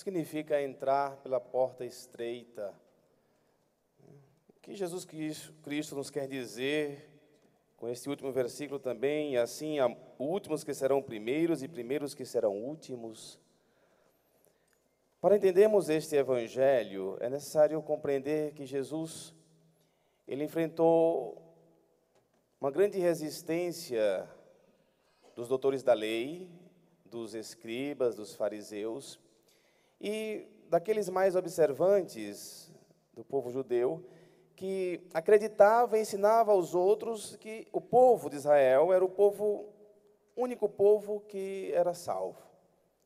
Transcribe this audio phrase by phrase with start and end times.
[0.00, 2.74] significa entrar pela porta estreita?
[4.48, 5.06] O que Jesus
[5.62, 7.06] Cristo nos quer dizer
[7.76, 9.36] com este último versículo também?
[9.36, 9.76] Assim,
[10.18, 13.38] últimos que serão primeiros e primeiros que serão últimos.
[15.20, 19.34] Para entendermos este evangelho, é necessário compreender que Jesus
[20.26, 21.42] ele enfrentou
[22.58, 24.26] uma grande resistência
[25.34, 26.50] dos doutores da lei,
[27.04, 29.20] dos escribas, dos fariseus
[30.00, 32.72] e daqueles mais observantes
[33.12, 34.04] do povo judeu
[34.56, 39.68] que acreditava e ensinava aos outros que o povo de Israel era o povo
[40.36, 42.42] único povo que era salvo,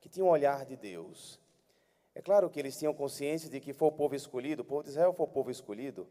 [0.00, 1.40] que tinha um olhar de Deus.
[2.14, 4.90] É claro que eles tinham consciência de que foi o povo escolhido, o povo de
[4.90, 6.06] Israel foi o povo escolhido,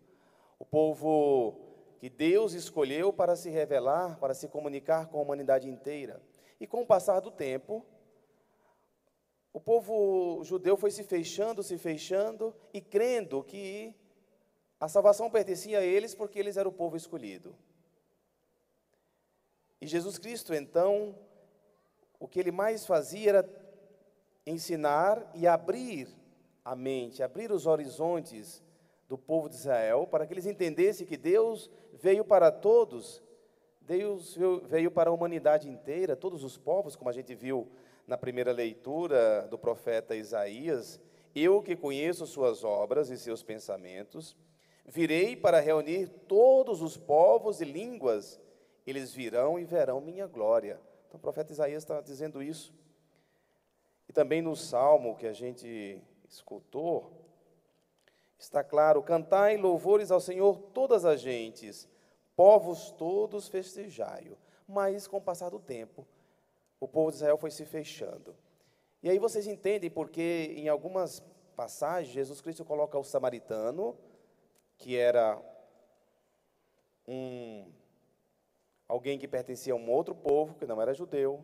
[0.57, 1.59] o povo
[1.99, 6.21] que Deus escolheu para se revelar, para se comunicar com a humanidade inteira.
[6.59, 7.85] E com o passar do tempo,
[9.53, 13.93] o povo judeu foi se fechando, se fechando e crendo que
[14.79, 17.55] a salvação pertencia a eles porque eles eram o povo escolhido.
[19.79, 21.15] E Jesus Cristo, então,
[22.19, 23.49] o que ele mais fazia era
[24.45, 26.07] ensinar e abrir
[26.63, 28.63] a mente, abrir os horizontes
[29.09, 33.21] do povo de Israel, para que eles entendessem que Deus veio para todos,
[33.81, 34.37] Deus
[34.69, 37.67] veio para a humanidade inteira, todos os povos, como a gente viu
[38.11, 40.99] na primeira leitura do profeta Isaías,
[41.33, 44.35] eu que conheço suas obras e seus pensamentos,
[44.85, 48.37] virei para reunir todos os povos e línguas,
[48.85, 50.77] eles virão e verão minha glória.
[51.07, 52.73] Então o profeta Isaías está dizendo isso.
[54.09, 57.13] E também no salmo que a gente escutou,
[58.37, 61.87] está claro: cantai louvores ao Senhor todas as gentes,
[62.35, 64.37] povos todos festejai-o.
[64.67, 66.05] Mas com o passar do tempo,
[66.81, 68.35] o povo de Israel foi se fechando.
[69.03, 71.23] E aí vocês entendem porque em algumas
[71.55, 73.95] passagens Jesus Cristo coloca o samaritano,
[74.77, 75.39] que era
[77.07, 77.71] um
[78.87, 81.41] alguém que pertencia a um outro povo, que não era judeu.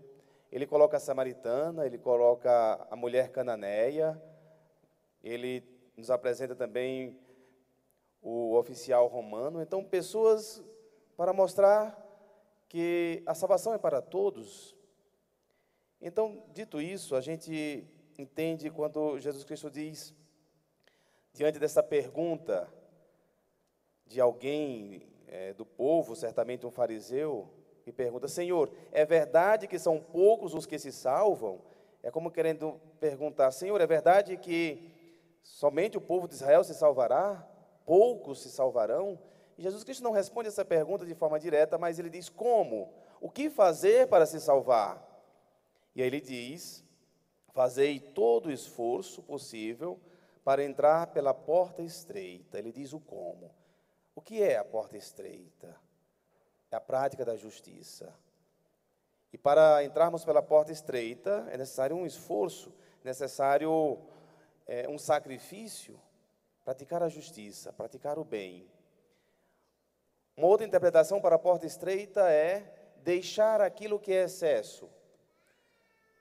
[0.51, 4.21] Ele coloca a samaritana, ele coloca a mulher cananeia,
[5.23, 5.63] ele
[5.95, 7.17] nos apresenta também
[8.21, 9.61] o oficial romano.
[9.61, 10.63] Então, pessoas
[11.15, 11.95] para mostrar
[12.67, 14.76] que a salvação é para todos,
[16.01, 17.87] então, dito isso, a gente
[18.17, 20.13] entende quando Jesus Cristo diz,
[21.33, 22.71] diante dessa pergunta
[24.05, 27.49] de alguém é, do povo, certamente um fariseu,
[27.83, 31.61] que pergunta: Senhor, é verdade que são poucos os que se salvam?
[32.03, 34.91] É como querendo perguntar: Senhor, é verdade que
[35.41, 37.47] somente o povo de Israel se salvará?
[37.85, 39.19] Poucos se salvarão?
[39.57, 42.93] E Jesus Cristo não responde essa pergunta de forma direta, mas ele diz: Como?
[43.19, 45.06] O que fazer para se salvar?
[45.97, 46.85] E aí ele diz:
[47.53, 49.99] Fazei todo o esforço possível
[50.43, 52.59] para entrar pela porta estreita.
[52.59, 53.51] Ele diz o como.
[54.13, 55.75] O que é a porta estreita?
[56.69, 58.13] É a prática da justiça.
[59.33, 62.71] E para entrarmos pela porta estreita, é necessário um esforço,
[63.03, 63.97] necessário
[64.67, 65.99] é, um sacrifício,
[66.63, 68.69] praticar a justiça, praticar o bem.
[70.35, 74.87] Uma outra interpretação para a porta estreita é deixar aquilo que é excesso,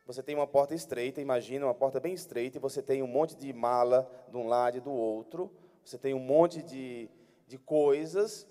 [0.07, 3.35] você tem uma porta estreita, imagina uma porta bem estreita, e você tem um monte
[3.35, 5.53] de mala de um lado e do outro,
[5.85, 7.11] você tem um monte de,
[7.47, 8.47] de coisas.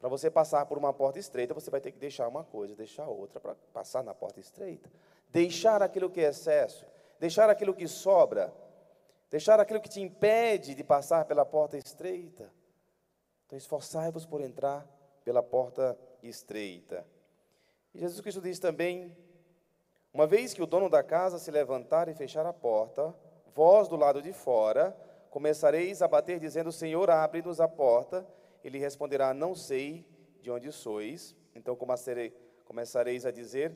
[0.00, 3.06] Para você passar por uma porta estreita, você vai ter que deixar uma coisa, deixar
[3.06, 4.90] outra para passar na porta estreita.
[5.28, 6.84] Deixar aquilo que é excesso,
[7.20, 8.52] deixar aquilo que sobra,
[9.30, 12.52] deixar aquilo que te impede de passar pela porta estreita.
[13.46, 14.84] Então, esforçai-vos por entrar
[15.24, 17.06] pela porta estreita.
[17.94, 19.16] E Jesus Cristo diz também
[20.12, 23.14] uma vez que o dono da casa se levantar e fechar a porta,
[23.54, 24.96] vós do lado de fora
[25.30, 28.26] começareis a bater, dizendo: Senhor, abre-nos a porta.
[28.62, 30.06] Ele responderá: Não sei
[30.42, 31.34] de onde sois.
[31.54, 33.74] Então começareis a dizer: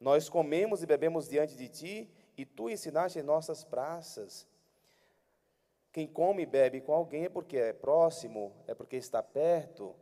[0.00, 4.46] Nós comemos e bebemos diante de ti, e tu ensinaste em nossas praças.
[5.92, 9.96] Quem come e bebe com alguém é porque é próximo, é porque está perto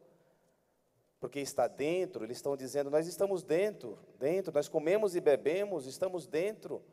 [1.25, 6.27] porque está dentro, eles estão dizendo: nós estamos dentro, dentro, nós comemos e bebemos, estamos
[6.27, 6.85] dentro,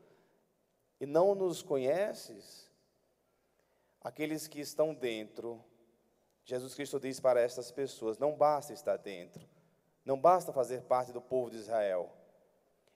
[1.01, 2.71] e não nos conheces?
[3.99, 5.61] Aqueles que estão dentro,
[6.45, 9.45] Jesus Cristo diz para estas pessoas: não basta estar dentro,
[10.05, 12.09] não basta fazer parte do povo de Israel,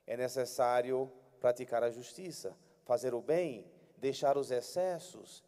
[0.07, 1.11] é necessário
[1.41, 2.55] praticar a justiça,
[2.85, 5.43] fazer o bem, deixar os excessos,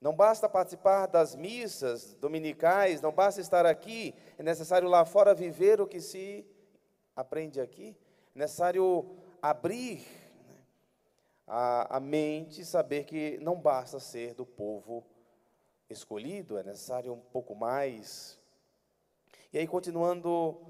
[0.00, 5.80] não basta participar das missas dominicais, não basta estar aqui, é necessário lá fora viver
[5.80, 6.46] o que se
[7.14, 7.96] aprende aqui,
[8.34, 10.06] é necessário abrir,
[10.46, 10.56] né?
[11.46, 15.04] a, a mente saber que não basta ser do povo
[15.88, 18.38] escolhido, é necessário um pouco mais.
[19.52, 20.60] E aí, continuando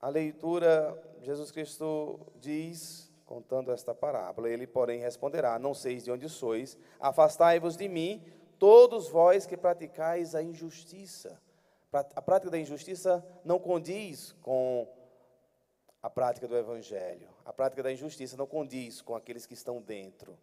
[0.00, 6.28] a leitura, Jesus Cristo diz, contando esta parábola, ele, porém, responderá: Não sei de onde
[6.28, 8.24] sois, afastai-vos de mim,
[8.58, 11.40] todos vós que praticais a injustiça.
[11.92, 14.88] A prática da injustiça não condiz com
[16.02, 17.28] a prática do evangelho.
[17.44, 20.38] A prática da injustiça não condiz com aqueles que estão dentro.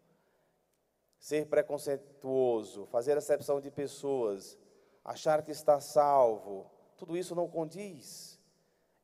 [1.19, 4.57] Ser preconceituoso, fazer acepção de pessoas,
[5.03, 8.39] achar que está salvo, tudo isso não condiz.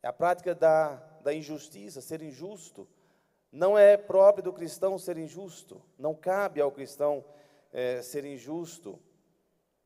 [0.04, 2.88] É a prática da, da injustiça, ser injusto.
[3.52, 5.82] Não é próprio do cristão ser injusto.
[5.98, 7.24] Não cabe ao cristão
[7.72, 8.98] é, ser injusto.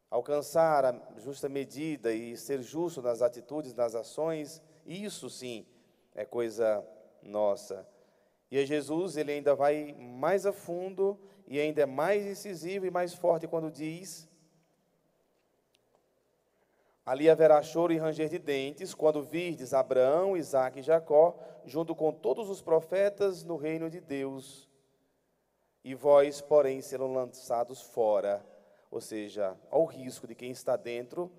[0.09, 5.65] Alcançar a justa medida e ser justo nas atitudes, nas ações, isso sim
[6.13, 6.85] é coisa
[7.21, 7.87] nossa.
[8.49, 13.13] E Jesus, ele ainda vai mais a fundo e ainda é mais incisivo e mais
[13.13, 14.29] forte quando diz:
[17.05, 22.11] Ali haverá choro e ranger de dentes, quando virdes Abraão, Isaque e Jacó, junto com
[22.11, 24.67] todos os profetas no reino de Deus.
[25.83, 28.43] E vós, porém, serão lançados fora.
[28.89, 31.31] Ou seja, ao risco de quem está dentro,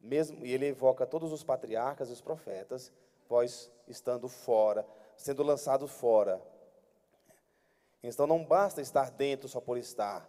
[0.00, 2.92] mesmo, e ele evoca todos os patriarcas e os profetas,
[3.28, 6.40] vós estando fora, sendo lançado fora.
[8.04, 10.28] Então não basta estar dentro só por estar.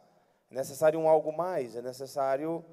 [0.49, 2.65] É necessário um algo mais, é necessário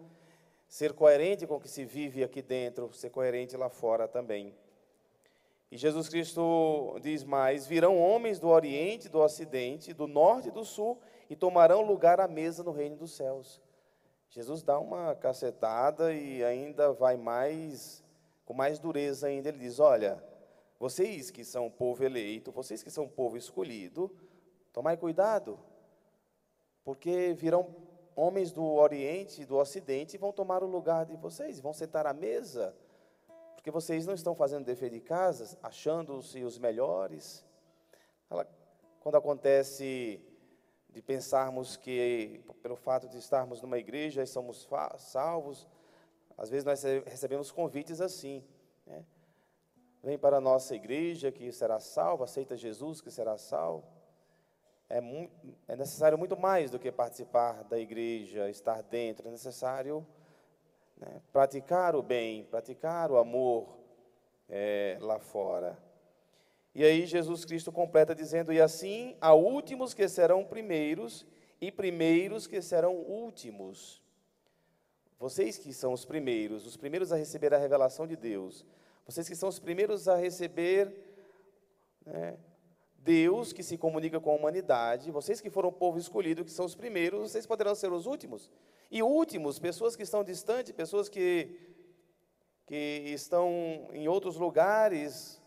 [0.71, 4.55] ser coerente com o que se vive aqui dentro, ser coerente lá fora também.
[5.69, 10.65] E Jesus Cristo diz mais: virão homens do Oriente, do Ocidente, do Norte e do
[10.65, 10.97] Sul
[11.29, 13.61] e tomarão lugar à mesa no reino dos céus.
[14.29, 18.05] Jesus dá uma cacetada e ainda vai mais,
[18.45, 19.49] com mais dureza ainda.
[19.49, 20.23] Ele diz: olha,
[20.79, 24.09] vocês que são povo eleito, vocês que são povo escolhido,
[24.73, 25.59] tomai cuidado,
[26.85, 31.73] porque virão homens do Oriente e do Ocidente vão tomar o lugar de vocês, vão
[31.73, 32.75] sentar à mesa,
[33.55, 37.45] porque vocês não estão fazendo dever de casa, achando-se os melhores.
[39.01, 40.21] Quando acontece
[40.89, 44.69] de pensarmos que, pelo fato de estarmos numa igreja e somos
[44.99, 45.69] salvos,
[46.37, 48.43] às vezes nós recebemos convites assim,
[48.87, 49.05] né?
[50.03, 53.87] Vem para a nossa igreja que será salvo, aceita Jesus que será salvo.
[54.91, 54.99] É,
[55.69, 60.05] é necessário muito mais do que participar da igreja, estar dentro, é necessário
[60.97, 63.79] né, praticar o bem, praticar o amor
[64.49, 65.79] é, lá fora.
[66.75, 71.25] E aí Jesus Cristo completa dizendo: E assim há últimos que serão primeiros,
[71.61, 74.03] e primeiros que serão últimos.
[75.21, 78.67] Vocês que são os primeiros, os primeiros a receber a revelação de Deus,
[79.07, 80.93] vocês que são os primeiros a receber
[82.05, 82.37] né,
[83.03, 86.67] Deus que se comunica com a humanidade, vocês que foram o povo escolhido, que são
[86.67, 88.51] os primeiros, vocês poderão ser os últimos.
[88.91, 91.59] E últimos, pessoas que estão distantes, pessoas que,
[92.67, 95.41] que estão em outros lugares,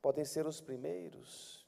[0.00, 1.66] podem ser os primeiros.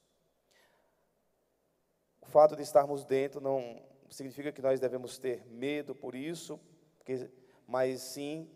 [2.21, 6.61] O fato de estarmos dentro não significa que nós devemos ter medo por isso,
[6.99, 7.29] porque,
[7.67, 8.49] mas sim,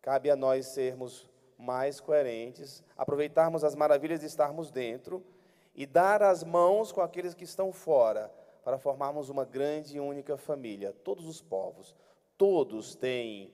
[0.00, 5.22] cabe a nós sermos mais coerentes, aproveitarmos as maravilhas de estarmos dentro
[5.74, 8.32] e dar as mãos com aqueles que estão fora,
[8.62, 10.94] para formarmos uma grande e única família.
[11.04, 11.94] Todos os povos,
[12.38, 13.52] todos têm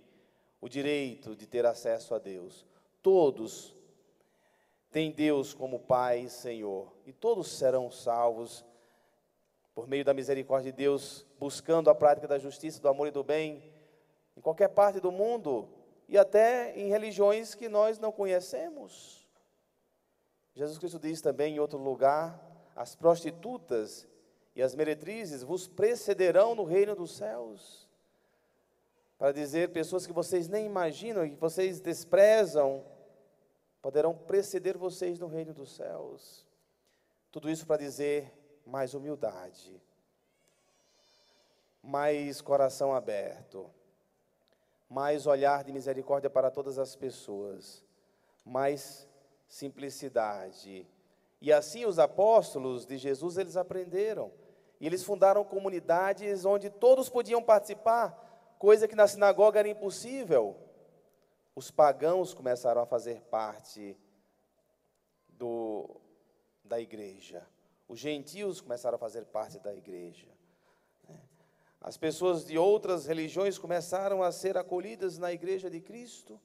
[0.60, 2.66] o direito de ter acesso a Deus.
[3.02, 3.74] Todos
[4.90, 8.64] têm Deus como Pai e Senhor, e todos serão salvos
[9.74, 13.24] por meio da misericórdia de Deus, buscando a prática da justiça, do amor e do
[13.24, 13.62] bem,
[14.36, 15.68] em qualquer parte do mundo,
[16.08, 19.19] e até em religiões que nós não conhecemos.
[20.54, 22.40] Jesus Cristo diz também em outro lugar:
[22.74, 24.06] as prostitutas
[24.54, 27.88] e as meretrizes vos precederão no reino dos céus.
[29.18, 32.84] Para dizer, pessoas que vocês nem imaginam e que vocês desprezam,
[33.82, 36.46] poderão preceder vocês no reino dos céus.
[37.30, 38.32] Tudo isso para dizer
[38.66, 39.80] mais humildade,
[41.82, 43.70] mais coração aberto
[44.90, 47.84] mais olhar de misericórdia para todas as pessoas,
[48.44, 49.08] mais
[49.50, 50.86] simplicidade.
[51.40, 54.32] E assim os apóstolos de Jesus, eles aprenderam.
[54.80, 60.56] E eles fundaram comunidades onde todos podiam participar, coisa que na sinagoga era impossível.
[61.54, 63.98] Os pagãos começaram a fazer parte
[65.28, 66.00] do,
[66.64, 67.46] da igreja.
[67.88, 70.28] Os gentios começaram a fazer parte da igreja.
[71.80, 76.40] As pessoas de outras religiões começaram a ser acolhidas na igreja de Cristo.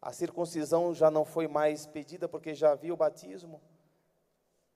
[0.00, 3.60] A circuncisão já não foi mais pedida porque já havia o batismo.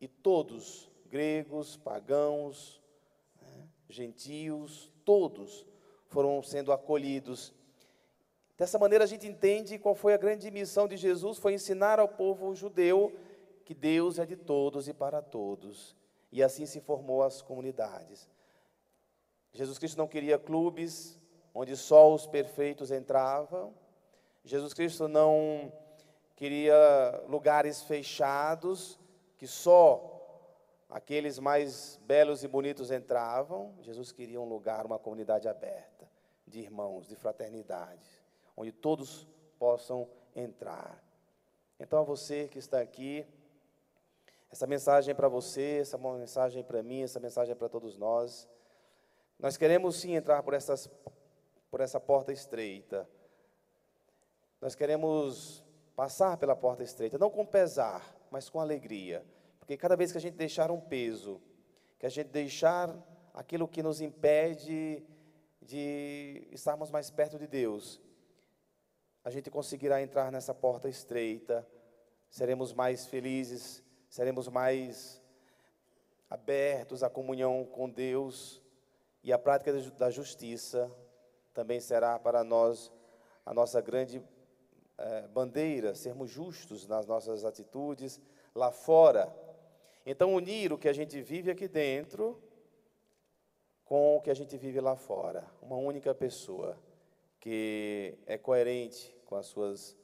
[0.01, 2.83] E todos gregos, pagãos,
[3.41, 5.67] né, gentios, todos
[6.07, 7.53] foram sendo acolhidos.
[8.57, 12.09] Dessa maneira a gente entende qual foi a grande missão de Jesus, foi ensinar ao
[12.09, 13.13] povo judeu
[13.65, 15.97] que Deus é de todos e para todos.
[16.31, 18.29] E assim se formou as comunidades.
[19.53, 21.19] Jesus Cristo não queria clubes
[21.55, 23.75] onde só os perfeitos entravam.
[24.45, 25.73] Jesus Cristo não
[26.35, 28.99] queria lugares fechados
[29.39, 30.13] que só
[30.91, 33.75] aqueles mais belos e bonitos entravam.
[33.81, 36.09] Jesus queria um lugar, uma comunidade aberta,
[36.47, 38.09] de irmãos, de fraternidade,
[38.57, 39.27] onde todos
[39.59, 41.03] possam entrar.
[41.79, 43.27] Então, a você que está aqui,
[44.51, 47.97] essa mensagem é para você, essa mensagem é para mim, essa mensagem é para todos
[47.97, 48.49] nós.
[49.39, 50.91] Nós queremos sim entrar por, essas,
[51.71, 53.09] por essa porta estreita.
[54.63, 55.61] Nós queremos
[55.97, 59.27] passar pela porta estreita, não com pesar, mas com alegria.
[59.59, 61.43] Porque cada vez que a gente deixar um peso,
[61.99, 62.97] que a gente deixar
[63.35, 65.03] aquilo que nos impede
[65.61, 68.01] de estarmos mais perto de Deus,
[69.25, 71.67] a gente conseguirá entrar nessa porta estreita,
[72.31, 75.21] seremos mais felizes, seremos mais
[76.31, 78.63] abertos à comunhão com Deus
[79.25, 80.89] e a prática da justiça
[81.53, 82.93] também será para nós
[83.45, 84.23] a nossa grande
[84.99, 88.21] é, bandeira, sermos justos nas nossas atitudes
[88.55, 89.35] lá fora.
[90.05, 92.41] Então, unir o que a gente vive aqui dentro
[93.85, 95.45] com o que a gente vive lá fora.
[95.61, 96.79] Uma única pessoa
[97.39, 99.97] que é coerente com as suas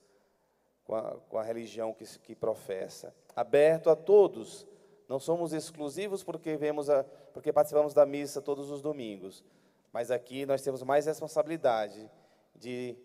[0.84, 3.14] com a, com a religião que, que professa.
[3.36, 4.66] Aberto a todos.
[5.06, 9.44] Não somos exclusivos porque vemos a, porque participamos da missa todos os domingos.
[9.92, 12.10] Mas aqui nós temos mais responsabilidade
[12.54, 12.96] de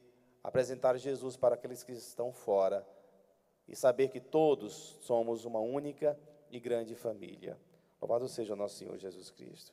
[0.43, 2.85] apresentar Jesus para aqueles que estão fora
[3.67, 6.19] e saber que todos somos uma única
[6.51, 7.57] e grande família.
[8.01, 9.71] Louvado seja o nosso Senhor Jesus Cristo.